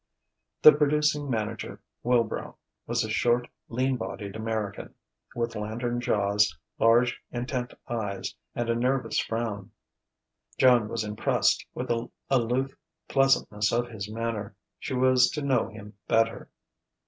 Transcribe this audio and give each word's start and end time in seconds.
The 0.63 0.71
producing 0.71 1.29
manager, 1.29 1.79
Wilbrow, 2.03 2.55
was 2.87 3.03
a 3.03 3.09
short, 3.11 3.47
lean 3.69 3.97
bodied 3.97 4.35
American, 4.35 4.95
with 5.35 5.55
lantern 5.55 6.01
jaws, 6.01 6.57
large 6.79 7.21
intent 7.31 7.75
eyes, 7.87 8.33
and 8.55 8.67
a 8.67 8.73
nervous 8.73 9.19
frown. 9.19 9.69
Joan 10.57 10.89
was 10.89 11.03
impressed 11.03 11.67
with 11.75 11.89
the 11.89 12.09
aloof 12.31 12.75
pleasantness 13.09 13.71
of 13.71 13.89
his 13.89 14.09
manner: 14.11 14.55
she 14.79 14.95
was 14.95 15.29
to 15.33 15.43
know 15.43 15.67
him 15.67 15.93
better. 16.07 16.49